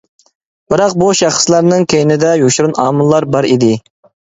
[0.73, 3.75] بىراق بۇ شەخسلەرنىڭ كەينىدە يوشۇرۇن ئامىللار بار ئىدى.